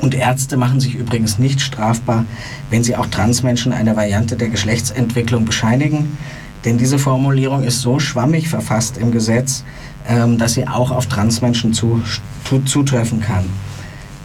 Und 0.00 0.14
Ärzte 0.14 0.56
machen 0.56 0.78
sich 0.78 0.94
übrigens 0.94 1.38
nicht 1.38 1.60
strafbar, 1.60 2.24
wenn 2.70 2.84
sie 2.84 2.96
auch 2.96 3.06
Transmenschen 3.06 3.72
eine 3.72 3.96
Variante 3.96 4.36
der 4.36 4.48
Geschlechtsentwicklung 4.48 5.44
bescheinigen. 5.44 6.18
Denn 6.64 6.78
diese 6.78 6.98
Formulierung 6.98 7.62
ist 7.64 7.80
so 7.80 7.98
schwammig 7.98 8.48
verfasst 8.48 8.98
im 8.98 9.10
Gesetz, 9.10 9.64
ähm, 10.06 10.38
dass 10.38 10.54
sie 10.54 10.68
auch 10.68 10.90
auf 10.90 11.06
Transmenschen 11.06 11.72
zu, 11.72 12.02
zu, 12.44 12.60
zutreffen 12.60 13.20
kann. 13.20 13.44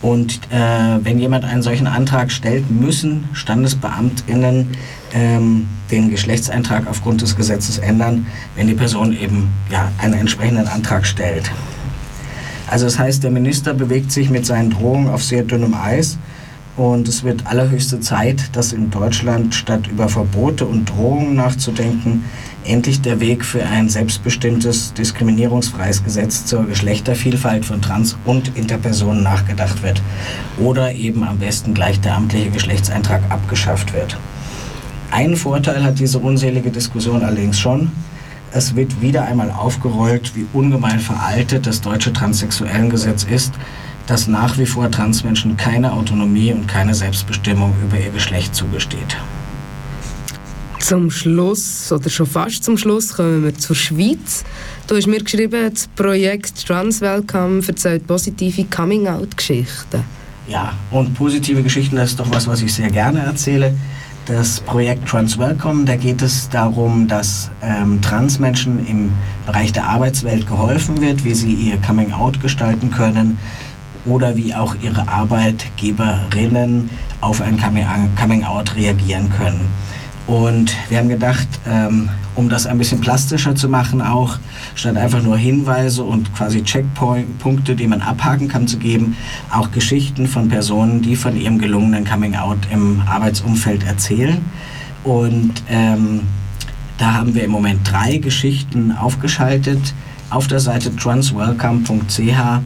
Und 0.04 0.42
äh, 0.52 1.00
wenn 1.02 1.18
jemand 1.18 1.46
einen 1.46 1.64
solchen 1.64 1.88
Antrag 1.88 2.30
stellt, 2.30 2.70
müssen 2.70 3.24
StandesbeamtInnen 3.32 4.68
ähm, 5.14 5.68
den 5.90 6.12
Geschlechtseintrag 6.12 6.88
aufgrund 6.88 7.22
des 7.22 7.38
Gesetzes 7.38 7.78
ändern, 7.78 8.28
wenn 8.56 8.68
die 8.68 8.74
Person 8.74 9.18
eben 9.18 9.48
ja, 9.72 9.90
einen 10.00 10.16
entsprechenden 10.16 10.68
Antrag 10.68 11.06
stellt. 11.06 11.50
Also 12.68 12.86
das 12.86 13.00
heißt, 13.00 13.24
der 13.24 13.32
Minister 13.32 13.74
bewegt 13.74 14.12
sich 14.12 14.30
mit 14.30 14.46
seinen 14.46 14.72
Drohungen 14.72 15.08
auf 15.08 15.24
sehr 15.24 15.44
dünnem 15.44 15.74
Eis 15.74 16.18
und 16.76 17.08
es 17.08 17.24
wird 17.24 17.46
allerhöchste 17.46 18.00
Zeit, 18.00 18.56
dass 18.56 18.74
in 18.74 18.90
Deutschland 18.90 19.54
statt 19.54 19.88
über 19.88 20.10
Verbote 20.10 20.66
und 20.66 20.90
Drohungen 20.90 21.36
nachzudenken, 21.36 22.26
endlich 22.66 23.02
der 23.02 23.20
Weg 23.20 23.46
für 23.46 23.64
ein 23.64 23.90
selbstbestimmtes, 23.90 24.94
diskriminierungsfreies 24.94 26.04
Gesetz 26.04 26.46
zur 26.46 26.66
Geschlechtervielfalt 26.66 27.66
von 27.66 27.82
Trans- 27.82 28.18
und 28.26 28.58
Interpersonen 28.58 29.22
nachgedacht 29.22 29.84
wird. 29.84 30.02
Oder 30.60 30.94
eben 30.94 31.24
am 31.24 31.38
besten 31.38 31.74
gleich 31.74 32.00
der 32.00 32.16
amtliche 32.16 32.50
Geschlechtseintrag 32.50 33.22
abgeschafft 33.30 33.94
wird. 33.94 34.18
Einen 35.12 35.36
Vorteil 35.36 35.84
hat 35.84 36.00
diese 36.00 36.18
unselige 36.18 36.72
Diskussion 36.72 37.24
allerdings 37.24 37.60
schon. 37.60 37.92
Es 38.52 38.76
wird 38.76 39.02
wieder 39.02 39.26
einmal 39.26 39.52
aufgerollt, 39.52 40.36
wie 40.36 40.48
ungemein 40.54 41.00
veraltet 41.00 41.68
das 41.68 41.82
deutsche 41.82 42.14
Transsexuellengesetz 42.14 43.24
ist, 43.24 43.54
dass 44.08 44.28
nach 44.28 44.58
wie 44.58 44.66
vor 44.66 44.90
Transmenschen 44.92 45.56
keine 45.58 45.94
Autonomie 45.94 46.52
und 46.52 46.68
keine 46.68 46.94
Selbstbestimmung 46.94 47.74
über 47.84 47.98
ihr 47.98 48.12
Geschlecht 48.12 48.54
zugesteht. 48.54 49.18
Zum 50.80 51.10
Schluss, 51.10 51.92
oder 51.94 52.10
schon 52.10 52.26
fast 52.26 52.66
zum 52.66 52.78
Schluss, 52.78 53.14
kommen 53.14 53.44
wir 53.46 53.58
zur 53.58 53.76
Schweiz. 53.76 54.44
Du 54.86 54.98
hast 54.98 55.08
mir 55.08 55.24
geschrieben, 55.24 55.72
das 55.74 55.88
Projekt 55.96 56.68
Trans 56.68 57.00
Welcome 57.00 57.62
erzählt 57.66 58.06
positive 58.06 58.66
Coming-out-Geschichten. 58.66 60.04
Ja, 60.50 60.74
und 60.92 61.14
positive 61.14 61.64
Geschichten, 61.64 61.96
das 61.96 62.12
ist 62.12 62.20
doch 62.20 62.30
was, 62.32 62.48
was 62.48 62.62
ich 62.62 62.74
sehr 62.74 62.90
gerne 62.90 63.20
erzähle. 63.20 63.74
Das 64.26 64.60
Projekt 64.60 65.08
Trans 65.08 65.38
Welcome, 65.38 65.86
da 65.86 65.96
geht 65.96 66.22
es 66.22 66.50
darum, 66.50 67.08
dass 67.08 67.50
ähm, 67.62 68.02
Transmenschen 68.02 68.86
im 68.86 69.14
Bereich 69.46 69.72
der 69.72 69.86
Arbeitswelt 69.86 70.48
geholfen 70.48 71.00
wird, 71.00 71.24
wie 71.24 71.34
sie 71.34 71.54
ihr 71.54 71.78
Coming-out 71.78 72.42
gestalten 72.42 72.92
können 72.92 73.38
oder 74.06 74.36
wie 74.36 74.54
auch 74.54 74.76
ihre 74.82 75.08
Arbeitgeberinnen 75.08 76.90
auf 77.22 77.42
ein 77.42 77.58
Coming-out 77.60 78.76
reagieren 78.76 79.30
können. 79.30 79.62
Und 80.26 80.74
wir 80.90 81.00
haben 81.00 81.10
gedacht, 81.10 81.48
ähm, 81.68 82.10
um 82.36 82.50
das 82.50 82.66
ein 82.66 82.78
bisschen 82.78 83.02
plastischer 83.02 83.56
zu 83.56 83.68
machen, 83.68 84.02
auch 84.02 84.38
statt 84.74 84.96
einfach 84.96 85.22
nur 85.22 85.38
Hinweise 85.38 86.04
und 86.04 86.34
quasi 86.34 86.64
Checkpunkte, 86.64 87.76
die 87.76 87.88
man 87.88 88.02
abhaken 88.02 88.48
kann, 88.48 88.68
zu 88.68 88.78
geben, 88.78 89.16
auch 89.52 89.72
Geschichten 89.72 90.28
von 90.28 90.48
Personen, 90.48 91.02
die 91.02 91.16
von 91.16 91.36
ihrem 91.36 91.60
gelungenen 91.60 92.06
Coming-out 92.06 92.60
im 92.72 93.02
Arbeitsumfeld 93.06 93.84
erzählen. 93.84 94.44
Und 95.04 95.52
ähm, 95.70 96.22
da 96.98 97.14
haben 97.14 97.36
wir 97.36 97.44
im 97.44 97.52
Moment 97.52 97.80
drei 97.92 98.18
Geschichten 98.18 98.92
aufgeschaltet 98.94 99.94
auf 100.30 100.48
der 100.48 100.60
Seite 100.60 100.96
transwelcome.ch 100.96 102.62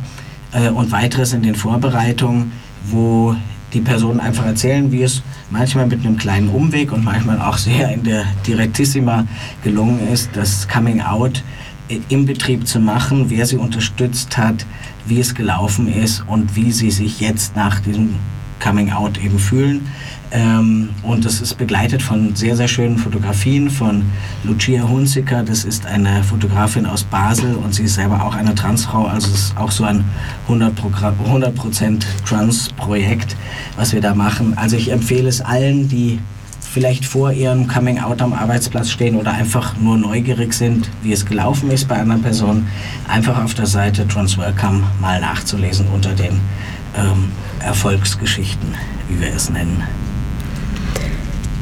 äh, 0.58 0.70
und 0.70 0.92
weitere 0.92 1.26
sind 1.26 1.46
in 1.46 1.56
Vorbereitung, 1.56 2.52
wo 2.86 3.36
die 3.74 3.82
Personen 3.82 4.20
einfach 4.20 4.46
erzählen, 4.46 4.92
wie 4.92 5.04
es 5.04 5.22
manchmal 5.50 5.88
mit 5.88 6.06
einem 6.06 6.18
kleinen 6.18 6.50
Umweg 6.50 6.92
und 6.92 7.04
manchmal 7.04 7.40
auch 7.42 7.58
sehr 7.58 7.92
in 7.92 8.04
der 8.04 8.24
Direktissima 8.46 9.26
gelungen 9.64 10.08
ist, 10.12 10.30
das 10.34 10.68
Coming 10.68 11.02
Out 11.02 11.44
im 12.10 12.26
Betrieb 12.26 12.68
zu 12.68 12.80
machen, 12.80 13.30
wer 13.30 13.46
sie 13.46 13.58
unterstützt 13.58 14.38
hat, 14.38 14.66
wie 15.06 15.20
es 15.20 15.36
gelaufen 15.36 15.92
ist 15.92 16.24
und 16.28 16.56
wie 16.56 16.72
sie 16.72 16.92
sich 16.92 17.20
jetzt 17.20 17.56
nach 17.56 17.80
diesem 17.80 18.16
Coming 18.60 18.92
Out 18.92 19.18
eben 19.24 19.40
fühlen. 19.40 19.88
Ähm, 20.32 20.90
und 21.04 21.24
das 21.24 21.40
ist 21.40 21.58
begleitet 21.58 22.02
von 22.02 22.36
sehr, 22.36 22.56
sehr 22.56 22.68
schönen 22.68 22.98
Fotografien 22.98 23.70
von 23.70 24.04
Lucia 24.44 24.84
Hunziker. 24.84 25.44
Das 25.44 25.64
ist 25.64 25.86
eine 25.86 26.24
Fotografin 26.24 26.86
aus 26.86 27.04
Basel 27.04 27.56
und 27.56 27.74
sie 27.74 27.84
ist 27.84 27.96
selber 27.96 28.24
auch 28.26 28.36
eine 28.36 28.54
Transfrau. 28.54 29.06
Also 29.06 29.30
es 29.30 29.46
ist 29.46 29.58
auch 29.58 29.72
so 29.72 29.86
ein 29.86 30.04
100%, 30.50 30.72
100 31.26 31.54
Trans-Projekt, 32.26 33.38
was 33.78 33.94
wir 33.94 34.02
da 34.02 34.14
machen. 34.14 34.58
Also 34.58 34.76
ich 34.76 34.92
empfehle 34.92 35.30
es 35.30 35.40
allen, 35.40 35.88
die 35.88 36.20
vielleicht 36.60 37.06
vor 37.06 37.32
ihrem 37.32 37.68
Coming 37.68 38.00
Out 38.00 38.22
am 38.22 38.34
Arbeitsplatz 38.34 38.90
stehen 38.90 39.16
oder 39.16 39.32
einfach 39.32 39.78
nur 39.78 39.98
neugierig 39.98 40.54
sind, 40.54 40.90
wie 41.02 41.14
es 41.14 41.26
gelaufen 41.26 41.72
ist 41.72 41.88
bei 41.88 41.96
einer 41.96 42.18
Person, 42.18 42.68
einfach 43.08 43.42
auf 43.44 43.54
der 43.54 43.66
Seite 43.66 44.08
Transwelcome 44.08 44.84
mal 45.00 45.22
nachzulesen 45.22 45.88
unter 45.88 46.14
den 46.14 46.40
ähm, 46.98 47.32
Erfolgsgeschichten, 47.62 48.76
wie 49.10 49.22
wir 49.22 49.34
es 49.34 49.50
nennen. 49.50 49.84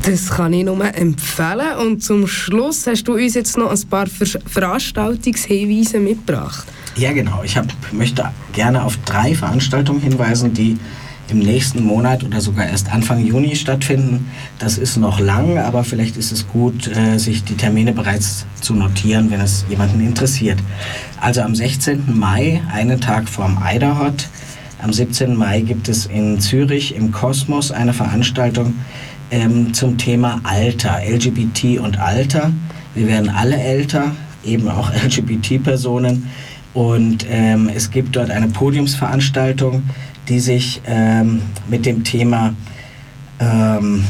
Das 0.03 0.29
kann 0.29 0.53
ich 0.53 0.63
nur 0.63 0.83
empfehlen. 0.95 1.77
Und 1.79 2.03
zum 2.03 2.27
Schluss 2.27 2.85
hast 2.85 3.07
du 3.07 3.15
uns 3.15 3.33
jetzt 3.33 3.57
noch 3.57 3.71
ein 3.71 3.89
paar 3.89 4.05
Ver 4.05 4.39
Veranstaltungshinweise 4.45 5.99
mitgebracht. 5.99 6.67
Ja, 6.95 7.11
genau. 7.11 7.41
Ich 7.43 7.57
hab, 7.57 7.65
möchte 7.91 8.31
gerne 8.53 8.83
auf 8.83 8.97
drei 9.05 9.33
Veranstaltungen 9.33 9.99
hinweisen, 9.99 10.53
die 10.53 10.77
im 11.29 11.39
nächsten 11.39 11.83
Monat 11.83 12.23
oder 12.23 12.39
sogar 12.39 12.67
erst 12.67 12.91
Anfang 12.91 13.25
Juni 13.25 13.55
stattfinden. 13.55 14.27
Das 14.59 14.77
ist 14.77 14.97
noch 14.97 15.19
lang, 15.19 15.57
aber 15.57 15.83
vielleicht 15.83 16.17
ist 16.17 16.31
es 16.31 16.47
gut, 16.47 16.87
äh, 16.87 17.17
sich 17.17 17.43
die 17.43 17.55
Termine 17.55 17.93
bereits 17.93 18.45
zu 18.61 18.75
notieren, 18.75 19.31
wenn 19.31 19.41
es 19.41 19.65
jemanden 19.69 20.01
interessiert. 20.01 20.59
Also 21.19 21.41
am 21.41 21.55
16. 21.55 22.15
Mai, 22.17 22.61
einen 22.71 23.01
Tag 23.01 23.27
vorm 23.27 23.57
Eiderhot. 23.57 24.27
Am 24.85 24.93
17. 24.93 25.35
Mai 25.35 25.61
gibt 25.61 25.89
es 25.89 26.05
in 26.05 26.39
Zürich 26.39 26.93
im 26.93 27.11
Kosmos 27.11 27.71
eine 27.71 27.91
Veranstaltung 27.91 28.75
ähm, 29.31 29.73
zum 29.73 29.97
Thema 29.97 30.39
Alter, 30.43 30.99
LGBT 31.03 31.79
und 31.79 31.97
Alter. 31.97 32.51
Wir 32.93 33.07
werden 33.07 33.29
alle 33.31 33.57
älter, 33.57 34.11
eben 34.45 34.69
auch 34.69 34.91
LGBT-Personen. 35.03 36.29
Und 36.75 37.25
ähm, 37.27 37.67
es 37.75 37.89
gibt 37.89 38.15
dort 38.15 38.29
eine 38.29 38.47
Podiumsveranstaltung, 38.47 39.81
die 40.29 40.39
sich 40.39 40.83
ähm, 40.85 41.41
mit 41.67 41.87
dem 41.87 42.03
Thema 42.03 42.53
ähm, 43.39 44.03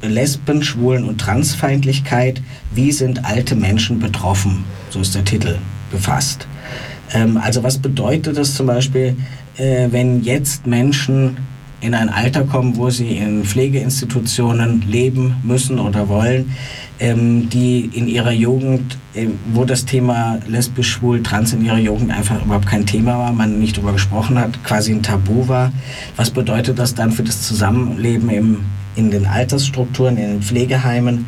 Lesben, 0.00 0.62
Schwulen 0.62 1.04
und 1.04 1.20
Transfeindlichkeit, 1.20 2.40
wie 2.74 2.90
sind 2.90 3.26
alte 3.26 3.54
Menschen 3.54 4.00
betroffen, 4.00 4.64
so 4.88 5.00
ist 5.00 5.14
der 5.14 5.26
Titel, 5.26 5.58
befasst. 5.90 6.46
Ähm, 7.12 7.36
also 7.36 7.62
was 7.62 7.76
bedeutet 7.76 8.38
das 8.38 8.54
zum 8.54 8.66
Beispiel, 8.66 9.14
äh, 9.56 9.88
wenn 9.90 10.22
jetzt 10.22 10.66
Menschen 10.66 11.36
in 11.82 11.94
ein 11.94 12.08
Alter 12.08 12.44
kommen, 12.44 12.76
wo 12.76 12.90
sie 12.90 13.16
in 13.16 13.44
Pflegeinstitutionen 13.44 14.82
leben 14.88 15.36
müssen 15.42 15.80
oder 15.80 16.08
wollen, 16.08 16.52
ähm, 17.00 17.48
die 17.50 17.90
in 17.92 18.06
ihrer 18.06 18.30
Jugend, 18.30 18.96
äh, 19.14 19.26
wo 19.52 19.64
das 19.64 19.84
Thema 19.84 20.38
lesbisch, 20.46 20.92
schwul, 20.92 21.22
trans 21.22 21.52
in 21.52 21.64
ihrer 21.64 21.78
Jugend 21.78 22.12
einfach 22.12 22.42
überhaupt 22.42 22.66
kein 22.66 22.86
Thema 22.86 23.18
war, 23.18 23.32
man 23.32 23.58
nicht 23.58 23.76
darüber 23.76 23.94
gesprochen 23.94 24.38
hat, 24.38 24.62
quasi 24.62 24.92
ein 24.92 25.02
Tabu 25.02 25.48
war. 25.48 25.72
Was 26.16 26.30
bedeutet 26.30 26.78
das 26.78 26.94
dann 26.94 27.10
für 27.10 27.24
das 27.24 27.42
Zusammenleben 27.42 28.30
im, 28.30 28.58
in 28.94 29.10
den 29.10 29.26
Altersstrukturen, 29.26 30.16
in 30.16 30.30
den 30.30 30.42
Pflegeheimen? 30.42 31.26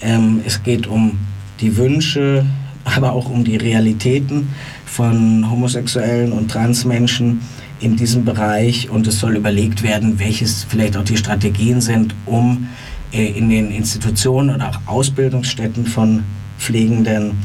Ähm, 0.00 0.40
es 0.44 0.64
geht 0.64 0.88
um 0.88 1.18
die 1.60 1.76
Wünsche, 1.76 2.44
aber 2.84 3.12
auch 3.12 3.28
um 3.28 3.44
die 3.44 3.56
Realitäten 3.56 4.48
von 4.86 5.50
homosexuellen 5.50 6.32
und 6.32 6.50
Transmenschen 6.50 7.40
in 7.80 7.96
diesem 7.96 8.24
Bereich. 8.24 8.90
Und 8.90 9.06
es 9.06 9.18
soll 9.18 9.36
überlegt 9.36 9.82
werden, 9.82 10.18
welches 10.18 10.64
vielleicht 10.64 10.96
auch 10.96 11.04
die 11.04 11.16
Strategien 11.16 11.80
sind, 11.80 12.14
um 12.26 12.68
äh, 13.12 13.26
in 13.26 13.48
den 13.48 13.70
Institutionen 13.70 14.54
oder 14.54 14.70
auch 14.70 14.92
Ausbildungsstätten 14.92 15.86
von 15.86 16.24
Pflegenden 16.58 17.38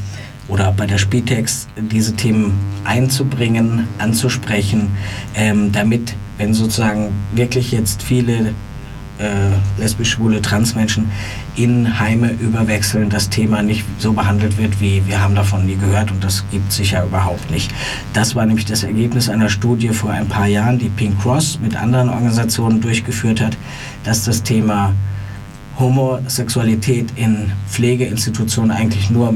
oder 0.48 0.72
bei 0.72 0.86
der 0.86 0.98
Spitex 0.98 1.68
diese 1.76 2.14
Themen 2.14 2.52
einzubringen, 2.84 3.86
anzusprechen, 3.98 4.88
ähm, 5.34 5.72
damit, 5.72 6.14
wenn 6.38 6.54
sozusagen 6.54 7.12
wirklich 7.34 7.72
jetzt 7.72 8.02
viele 8.02 8.54
äh, 9.18 9.80
lesbisch, 9.80 10.12
schwule 10.12 10.40
Transmenschen 10.40 11.10
in 11.58 11.98
Heime 11.98 12.30
überwechseln, 12.30 13.10
das 13.10 13.30
Thema 13.30 13.62
nicht 13.62 13.84
so 13.98 14.12
behandelt 14.12 14.58
wird, 14.58 14.80
wie 14.80 15.02
wir 15.06 15.20
haben 15.20 15.34
davon 15.34 15.66
nie 15.66 15.74
gehört 15.74 16.12
und 16.12 16.22
das 16.22 16.44
gibt 16.52 16.70
sich 16.70 16.92
ja 16.92 17.04
überhaupt 17.04 17.50
nicht. 17.50 17.72
Das 18.12 18.36
war 18.36 18.46
nämlich 18.46 18.64
das 18.64 18.84
Ergebnis 18.84 19.28
einer 19.28 19.48
Studie 19.48 19.88
vor 19.88 20.10
ein 20.10 20.28
paar 20.28 20.46
Jahren, 20.46 20.78
die 20.78 20.88
Pink 20.88 21.20
Cross 21.20 21.58
mit 21.60 21.74
anderen 21.74 22.10
Organisationen 22.10 22.80
durchgeführt 22.80 23.40
hat, 23.40 23.56
dass 24.04 24.24
das 24.24 24.44
Thema 24.44 24.94
Homosexualität 25.80 27.12
in 27.16 27.50
Pflegeinstitutionen 27.68 28.70
eigentlich 28.70 29.10
nur 29.10 29.34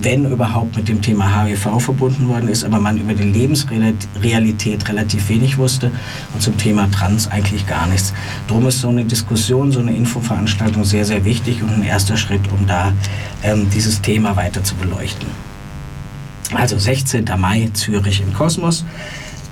wenn 0.00 0.30
überhaupt 0.30 0.76
mit 0.76 0.88
dem 0.88 1.02
Thema 1.02 1.44
HIV 1.44 1.80
verbunden 1.80 2.28
worden 2.28 2.48
ist, 2.48 2.64
aber 2.64 2.78
man 2.78 2.98
über 2.98 3.14
die 3.14 3.24
Lebensrealität 3.24 4.88
relativ 4.88 5.28
wenig 5.28 5.58
wusste 5.58 5.90
und 6.34 6.42
zum 6.42 6.56
Thema 6.56 6.90
Trans 6.90 7.28
eigentlich 7.28 7.66
gar 7.66 7.86
nichts. 7.86 8.12
Darum 8.46 8.66
ist 8.66 8.80
so 8.80 8.88
eine 8.88 9.04
Diskussion, 9.04 9.72
so 9.72 9.80
eine 9.80 9.94
Infoveranstaltung 9.94 10.84
sehr, 10.84 11.04
sehr 11.04 11.24
wichtig 11.24 11.62
und 11.62 11.70
ein 11.70 11.82
erster 11.82 12.16
Schritt, 12.16 12.42
um 12.52 12.66
da 12.66 12.92
ähm, 13.42 13.68
dieses 13.70 14.00
Thema 14.00 14.36
weiter 14.36 14.62
zu 14.62 14.74
beleuchten. 14.76 15.28
Also 16.54 16.78
16. 16.78 17.24
Mai, 17.36 17.68
Zürich 17.74 18.20
im 18.20 18.32
Kosmos. 18.32 18.84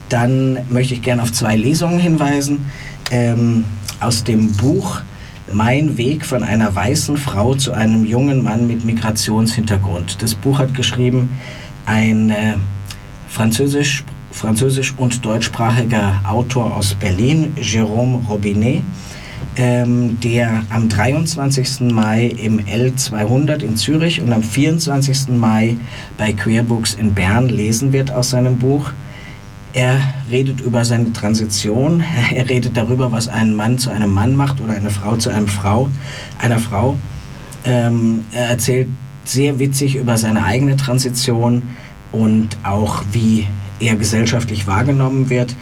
Dann 0.08 0.58
möchte 0.70 0.94
ich 0.94 1.02
gerne 1.02 1.22
auf 1.22 1.32
zwei 1.32 1.56
Lesungen 1.56 1.98
hinweisen. 1.98 2.70
Ähm, 3.10 3.64
aus 4.00 4.24
dem 4.24 4.52
Buch 4.52 5.00
mein 5.52 5.96
Weg 5.96 6.24
von 6.24 6.42
einer 6.42 6.74
weißen 6.74 7.16
Frau 7.16 7.54
zu 7.54 7.72
einem 7.72 8.04
jungen 8.04 8.42
Mann 8.42 8.66
mit 8.66 8.84
Migrationshintergrund. 8.84 10.22
Das 10.22 10.34
Buch 10.34 10.58
hat 10.58 10.74
geschrieben 10.74 11.30
ein 11.84 12.30
äh, 12.30 12.54
französisch, 13.28 14.04
französisch 14.32 14.94
und 14.96 15.24
deutschsprachiger 15.24 16.20
Autor 16.28 16.76
aus 16.76 16.94
Berlin, 16.94 17.54
Jérôme 17.60 18.26
Robinet, 18.26 18.82
ähm, 19.56 20.18
der 20.20 20.62
am 20.70 20.88
23. 20.88 21.92
Mai 21.92 22.26
im 22.26 22.58
L200 22.60 23.62
in 23.62 23.76
Zürich 23.76 24.20
und 24.20 24.32
am 24.32 24.42
24. 24.42 25.28
Mai 25.28 25.76
bei 26.18 26.32
Queerbooks 26.32 26.94
in 26.94 27.14
Bern 27.14 27.48
lesen 27.48 27.92
wird 27.92 28.10
aus 28.10 28.30
seinem 28.30 28.58
Buch. 28.58 28.90
Er 29.76 30.00
redet 30.30 30.62
über 30.62 30.86
seine 30.86 31.12
Transition. 31.12 32.02
Er 32.34 32.48
redet 32.48 32.78
darüber, 32.78 33.12
was 33.12 33.28
einen 33.28 33.54
Mann 33.54 33.76
zu 33.76 33.90
einem 33.90 34.10
Mann 34.10 34.34
macht 34.34 34.58
oder 34.62 34.72
eine 34.72 34.88
Frau 34.88 35.16
zu 35.16 35.28
einem 35.28 35.48
Frau, 35.48 35.90
einer 36.38 36.58
Frau. 36.58 36.96
Ähm, 37.66 38.24
er 38.32 38.48
erzählt 38.48 38.88
sehr 39.24 39.58
witzig 39.58 39.96
über 39.96 40.16
seine 40.16 40.44
eigene 40.44 40.76
Transition 40.76 41.62
und 42.10 42.56
auch 42.62 43.04
wie 43.12 43.48
er 43.78 43.96
gesellschaftlich 43.96 44.66
wahrgenommen 44.66 45.28
wird. 45.28 45.54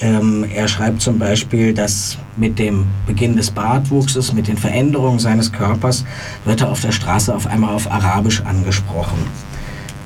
Ähm, 0.00 0.44
er 0.52 0.66
schreibt 0.66 1.00
zum 1.00 1.20
Beispiel, 1.20 1.72
dass 1.72 2.18
mit 2.36 2.58
dem 2.58 2.86
Beginn 3.06 3.36
des 3.36 3.52
Bartwuchses, 3.52 4.32
mit 4.32 4.48
den 4.48 4.58
Veränderungen 4.58 5.20
seines 5.20 5.52
Körpers, 5.52 6.04
wird 6.44 6.62
er 6.62 6.70
auf 6.70 6.80
der 6.80 6.90
Straße 6.90 7.32
auf 7.32 7.46
einmal 7.46 7.72
auf 7.72 7.88
Arabisch 7.88 8.40
angesprochen. 8.40 9.49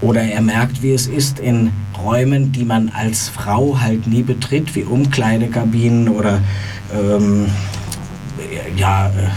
Oder 0.04 0.20
er 0.20 0.42
merkt, 0.42 0.82
wie 0.82 0.92
es 0.92 1.06
ist 1.06 1.38
in 1.38 1.72
Räumen, 2.02 2.52
die 2.52 2.66
man 2.66 2.90
als 2.90 3.30
Frau 3.30 3.80
halt 3.80 4.06
nie 4.06 4.22
betritt, 4.22 4.74
wie 4.74 4.82
Umkleidekabinen 4.82 6.10
oder 6.10 6.40
ähm, 6.94 7.46
ja, 8.76 9.06
äh, 9.06 9.30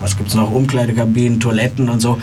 was 0.00 0.16
gibt 0.16 0.30
es 0.30 0.34
noch, 0.34 0.50
Umkleidekabinen, 0.50 1.38
Toiletten 1.38 1.88
und 1.88 2.00
so, 2.00 2.18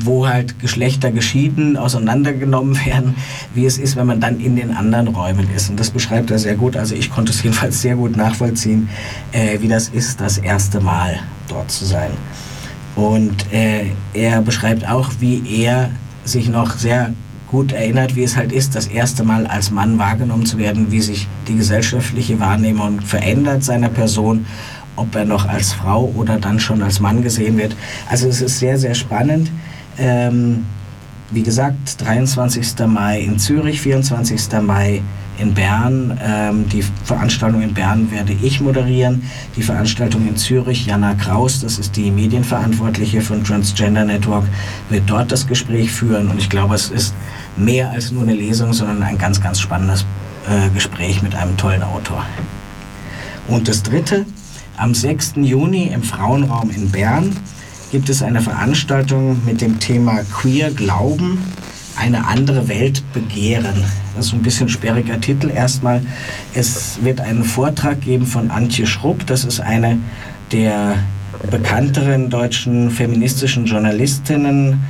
wo 0.00 0.28
halt 0.28 0.58
Geschlechter 0.58 1.10
geschieden, 1.10 1.78
auseinandergenommen 1.78 2.76
werden, 2.86 3.14
wie 3.54 3.64
es 3.64 3.78
ist, 3.78 3.96
wenn 3.96 4.06
man 4.06 4.20
dann 4.20 4.38
in 4.38 4.56
den 4.56 4.76
anderen 4.76 5.08
Räumen 5.08 5.48
ist. 5.54 5.70
Und 5.70 5.80
das 5.80 5.90
beschreibt 5.90 6.30
er 6.30 6.38
sehr 6.38 6.56
gut. 6.56 6.76
Also 6.76 6.94
ich 6.94 7.10
konnte 7.10 7.32
es 7.32 7.42
jedenfalls 7.42 7.80
sehr 7.80 7.96
gut 7.96 8.18
nachvollziehen, 8.18 8.90
äh, 9.32 9.60
wie 9.60 9.68
das 9.68 9.88
ist, 9.88 10.20
das 10.20 10.36
erste 10.36 10.80
Mal 10.80 11.20
dort 11.48 11.70
zu 11.70 11.86
sein. 11.86 12.10
Und 12.96 13.50
äh, 13.50 13.86
er 14.12 14.42
beschreibt 14.42 14.86
auch, 14.86 15.10
wie 15.20 15.42
er 15.62 15.90
sich 16.30 16.48
noch 16.48 16.76
sehr 16.76 17.12
gut 17.50 17.72
erinnert, 17.72 18.14
wie 18.14 18.22
es 18.22 18.36
halt 18.36 18.52
ist, 18.52 18.76
das 18.76 18.86
erste 18.86 19.24
Mal 19.24 19.46
als 19.46 19.70
Mann 19.70 19.98
wahrgenommen 19.98 20.46
zu 20.46 20.56
werden, 20.58 20.92
wie 20.92 21.00
sich 21.00 21.26
die 21.48 21.56
gesellschaftliche 21.56 22.38
Wahrnehmung 22.38 23.00
verändert 23.00 23.64
seiner 23.64 23.88
Person 23.88 24.46
ob 25.00 25.14
er 25.14 25.24
noch 25.24 25.48
als 25.48 25.72
Frau 25.72 26.12
oder 26.14 26.38
dann 26.38 26.60
schon 26.60 26.82
als 26.82 27.00
Mann 27.00 27.22
gesehen 27.22 27.56
wird. 27.56 27.74
Also 28.08 28.28
es 28.28 28.40
ist 28.42 28.58
sehr, 28.58 28.78
sehr 28.78 28.94
spannend. 28.94 29.50
Ähm, 29.98 30.66
wie 31.30 31.42
gesagt, 31.42 32.00
23. 32.00 32.86
Mai 32.86 33.20
in 33.20 33.38
Zürich, 33.38 33.80
24. 33.80 34.60
Mai 34.62 35.02
in 35.38 35.54
Bern. 35.54 36.18
Ähm, 36.22 36.68
die 36.68 36.82
Veranstaltung 37.04 37.62
in 37.62 37.72
Bern 37.72 38.10
werde 38.10 38.32
ich 38.32 38.60
moderieren. 38.60 39.22
Die 39.56 39.62
Veranstaltung 39.62 40.26
in 40.28 40.36
Zürich, 40.36 40.86
Jana 40.86 41.14
Kraus, 41.14 41.60
das 41.60 41.78
ist 41.78 41.96
die 41.96 42.10
Medienverantwortliche 42.10 43.22
von 43.22 43.42
Transgender 43.44 44.04
Network, 44.04 44.44
wird 44.88 45.04
dort 45.06 45.32
das 45.32 45.46
Gespräch 45.46 45.90
führen. 45.92 46.28
Und 46.28 46.38
ich 46.38 46.50
glaube, 46.50 46.74
es 46.74 46.90
ist 46.90 47.14
mehr 47.56 47.90
als 47.90 48.10
nur 48.10 48.22
eine 48.22 48.34
Lesung, 48.34 48.72
sondern 48.72 49.02
ein 49.02 49.18
ganz, 49.18 49.40
ganz 49.40 49.60
spannendes 49.60 50.04
äh, 50.48 50.68
Gespräch 50.70 51.22
mit 51.22 51.34
einem 51.34 51.56
tollen 51.56 51.82
Autor. 51.82 52.24
Und 53.48 53.68
das 53.68 53.82
Dritte, 53.82 54.26
am 54.76 54.94
6. 54.94 55.32
Juni 55.36 55.88
im 55.88 56.02
Frauenraum 56.02 56.70
in 56.70 56.90
Bern 56.90 57.36
gibt 57.90 58.08
es 58.08 58.22
eine 58.22 58.40
Veranstaltung 58.40 59.40
mit 59.44 59.60
dem 59.60 59.80
Thema 59.80 60.20
Queer 60.32 60.70
Glauben, 60.70 61.38
eine 61.96 62.26
andere 62.26 62.68
Welt 62.68 63.02
begehren. 63.12 63.84
Das 64.16 64.26
ist 64.26 64.32
ein 64.32 64.42
bisschen 64.42 64.68
sperriger 64.68 65.20
Titel 65.20 65.50
erstmal. 65.50 66.02
Es 66.54 66.98
wird 67.02 67.20
einen 67.20 67.44
Vortrag 67.44 68.00
geben 68.00 68.26
von 68.26 68.50
Antje 68.50 68.86
Schrupp. 68.86 69.26
Das 69.26 69.44
ist 69.44 69.60
eine 69.60 69.98
der 70.52 70.96
bekannteren 71.50 72.30
deutschen 72.30 72.90
feministischen 72.90 73.66
Journalistinnen. 73.66 74.80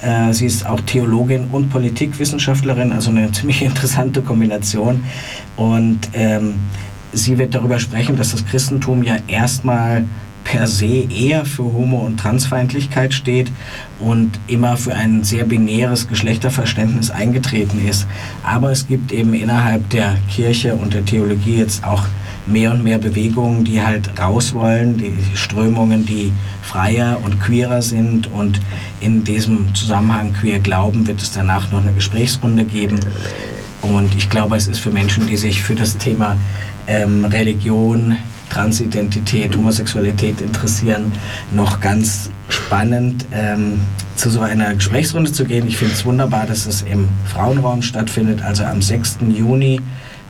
Äh, 0.00 0.32
sie 0.32 0.46
ist 0.46 0.66
auch 0.66 0.80
Theologin 0.80 1.48
und 1.50 1.70
Politikwissenschaftlerin, 1.70 2.92
also 2.92 3.10
eine 3.10 3.32
ziemlich 3.32 3.62
interessante 3.62 4.22
Kombination. 4.22 5.02
Und 5.56 6.00
ähm, 6.12 6.54
sie 7.12 7.36
wird 7.38 7.54
darüber 7.54 7.78
sprechen, 7.78 8.16
dass 8.16 8.30
das 8.30 8.44
Christentum 8.46 9.02
ja 9.02 9.16
erstmal 9.26 10.04
per 10.44 10.66
se 10.66 11.08
eher 11.10 11.44
für 11.44 11.64
Homo- 11.64 12.04
und 12.04 12.20
Transfeindlichkeit 12.20 13.14
steht 13.14 13.50
und 13.98 14.38
immer 14.46 14.76
für 14.76 14.94
ein 14.94 15.24
sehr 15.24 15.44
binäres 15.44 16.06
Geschlechterverständnis 16.06 17.10
eingetreten 17.10 17.86
ist. 17.86 18.06
Aber 18.44 18.70
es 18.70 18.86
gibt 18.86 19.10
eben 19.10 19.34
innerhalb 19.34 19.88
der 19.90 20.16
Kirche 20.30 20.74
und 20.74 20.94
der 20.94 21.04
Theologie 21.04 21.56
jetzt 21.56 21.84
auch 21.84 22.04
mehr 22.46 22.72
und 22.72 22.84
mehr 22.84 22.98
Bewegungen, 22.98 23.64
die 23.64 23.82
halt 23.82 24.18
raus 24.18 24.54
wollen, 24.54 24.98
die 24.98 25.16
Strömungen, 25.34 26.04
die 26.04 26.32
freier 26.62 27.18
und 27.24 27.40
queerer 27.40 27.82
sind. 27.82 28.30
Und 28.30 28.60
in 29.00 29.24
diesem 29.24 29.74
Zusammenhang 29.74 30.34
queer 30.34 30.58
Glauben 30.58 31.06
wird 31.06 31.22
es 31.22 31.32
danach 31.32 31.72
noch 31.72 31.82
eine 31.82 31.92
Gesprächsrunde 31.92 32.64
geben. 32.64 33.00
Und 33.82 34.14
ich 34.14 34.30
glaube, 34.30 34.56
es 34.56 34.66
ist 34.66 34.78
für 34.78 34.90
Menschen, 34.90 35.26
die 35.26 35.36
sich 35.36 35.62
für 35.62 35.74
das 35.74 35.96
Thema 35.96 36.36
ähm, 36.86 37.24
Religion, 37.24 38.16
Transidentität, 38.54 39.56
Homosexualität 39.56 40.40
interessieren, 40.40 41.10
noch 41.52 41.80
ganz 41.80 42.30
spannend 42.48 43.26
ähm, 43.32 43.80
zu 44.14 44.30
so 44.30 44.40
einer 44.40 44.72
Gesprächsrunde 44.76 45.32
zu 45.32 45.44
gehen. 45.44 45.66
Ich 45.66 45.76
finde 45.76 45.94
es 45.94 46.04
wunderbar, 46.04 46.46
dass 46.46 46.66
es 46.66 46.82
im 46.82 47.08
Frauenraum 47.26 47.82
stattfindet, 47.82 48.42
also 48.42 48.62
am 48.62 48.80
6. 48.80 49.18
Juni 49.28 49.80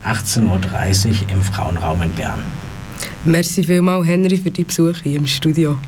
18.30 0.07 0.43
Uhr 0.47 1.15
im 1.33 1.43
Frauenraum 1.43 2.01
in 2.01 2.13
Bern. 2.13 2.41
Merci 3.27 3.63
vielmals, 3.63 4.07
Henry, 4.07 4.39
für 4.39 4.51
die 4.51 4.65
Besuche 4.65 5.03
hier 5.03 5.19
im 5.19 5.27
Studio. 5.27 5.79